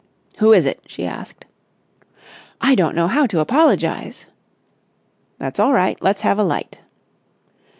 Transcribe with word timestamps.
"Who 0.39 0.51
is 0.51 0.65
it?" 0.65 0.81
she 0.87 1.05
asked. 1.05 1.45
"I 2.59 2.73
don't 2.73 2.95
know 2.95 3.07
how 3.07 3.27
to 3.27 3.39
apologise!" 3.39 4.25
"That's 5.37 5.59
all 5.59 5.73
right! 5.73 6.01
Let's 6.01 6.21
have 6.23 6.39
a 6.39 6.43
light." 6.43 6.81